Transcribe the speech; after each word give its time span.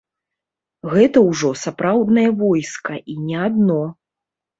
Гэта 0.93 1.21
ўжо 1.27 1.51
сапраўднае 1.63 2.23
войска 2.39 2.93
і 3.13 3.19
не 3.27 3.37
адно. 3.49 3.77